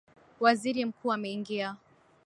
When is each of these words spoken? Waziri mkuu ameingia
Waziri 0.39 0.85
mkuu 0.85 1.11
ameingia 1.13 1.75